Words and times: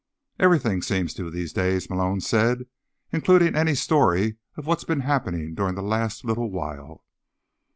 "Everything 0.39 0.81
seems 0.81 1.13
to, 1.13 1.29
these 1.29 1.53
days," 1.53 1.87
Malone 1.87 2.21
said. 2.21 2.65
"Including 3.11 3.55
any 3.55 3.75
story 3.75 4.37
of 4.57 4.65
what's 4.65 4.83
been 4.83 5.01
happening 5.01 5.53
during 5.53 5.75
the 5.75 5.83
last 5.83 6.25
little 6.25 6.49
while." 6.49 7.03